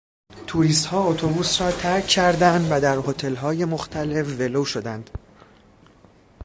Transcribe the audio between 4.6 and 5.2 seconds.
شدند.